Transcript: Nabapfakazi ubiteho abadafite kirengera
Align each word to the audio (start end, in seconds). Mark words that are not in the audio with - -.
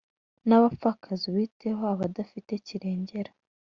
Nabapfakazi 0.47 1.23
ubiteho 1.31 1.81
abadafite 1.93 2.51
kirengera 2.65 3.31